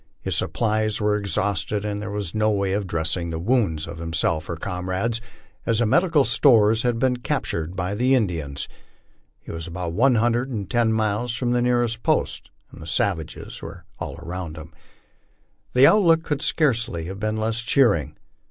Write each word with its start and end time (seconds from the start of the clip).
His 0.19 0.35
supplies 0.35 0.99
were 0.99 1.15
exhausted, 1.15 1.85
and 1.85 2.01
there 2.01 2.09
was 2.09 2.33
no 2.33 2.49
way 2.49 2.73
of 2.73 2.87
dressing 2.87 3.29
the 3.29 3.37
wounds 3.37 3.85
of 3.85 3.99
himself 3.99 4.49
or 4.49 4.55
comrades, 4.57 5.21
as 5.63 5.77
the 5.77 5.85
medical 5.85 6.23
stores 6.23 6.81
had 6.81 6.97
been 6.97 7.17
captured 7.17 7.75
by 7.75 7.93
the 7.93 8.15
Indians. 8.15 8.67
He 9.39 9.51
was 9.51 9.67
about 9.67 9.93
one 9.93 10.15
hundred 10.15 10.49
and 10.49 10.67
ten 10.67 10.91
miles 10.91 11.35
from 11.35 11.51
the 11.51 11.61
nearest 11.61 12.01
post, 12.01 12.49
and 12.71 12.89
savages 12.89 13.61
we're 13.61 13.83
all 13.99 14.15
around 14.17 14.57
him. 14.57 14.73
The 15.73 15.85
outlook 15.85 16.23
could 16.23 16.41
scarcely 16.41 17.05
have 17.05 17.19
been 17.19 17.37
less 17.37 17.61
cheering. 17.61 18.17